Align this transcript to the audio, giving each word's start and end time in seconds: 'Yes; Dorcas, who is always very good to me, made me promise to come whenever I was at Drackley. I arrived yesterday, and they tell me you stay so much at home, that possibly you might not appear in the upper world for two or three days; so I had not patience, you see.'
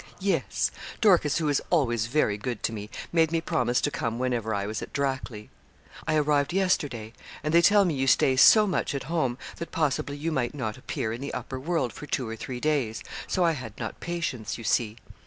'Yes; 0.19 0.71
Dorcas, 0.99 1.37
who 1.37 1.47
is 1.47 1.61
always 1.69 2.07
very 2.07 2.35
good 2.35 2.63
to 2.63 2.73
me, 2.73 2.89
made 3.13 3.31
me 3.31 3.39
promise 3.39 3.79
to 3.81 3.91
come 3.91 4.17
whenever 4.17 4.51
I 4.51 4.65
was 4.65 4.81
at 4.81 4.91
Drackley. 4.93 5.51
I 6.07 6.15
arrived 6.15 6.53
yesterday, 6.53 7.13
and 7.43 7.53
they 7.53 7.61
tell 7.61 7.85
me 7.85 7.93
you 7.93 8.07
stay 8.07 8.35
so 8.35 8.65
much 8.65 8.95
at 8.95 9.03
home, 9.03 9.37
that 9.57 9.71
possibly 9.71 10.17
you 10.17 10.31
might 10.31 10.55
not 10.55 10.75
appear 10.75 11.13
in 11.13 11.21
the 11.21 11.35
upper 11.35 11.59
world 11.59 11.93
for 11.93 12.07
two 12.07 12.27
or 12.27 12.35
three 12.35 12.59
days; 12.59 13.03
so 13.27 13.43
I 13.43 13.51
had 13.51 13.77
not 13.77 13.99
patience, 13.99 14.57
you 14.57 14.63
see.' 14.63 14.97